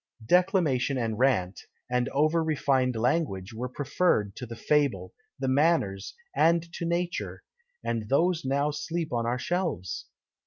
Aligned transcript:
Declamation 0.25 0.97
and 0.97 1.19
rant, 1.19 1.61
and 1.87 2.09
over 2.09 2.43
refined 2.43 2.95
language, 2.95 3.53
were 3.53 3.69
preferred 3.69 4.35
to 4.37 4.47
the 4.47 4.55
fable, 4.55 5.13
the 5.37 5.47
manners, 5.47 6.15
and 6.35 6.63
to 6.73 6.85
nature 6.85 7.43
and 7.83 8.09
these 8.09 8.43
now 8.43 8.71
sleep 8.71 9.13
on 9.13 9.27
our 9.27 9.37
shelves! 9.37 10.07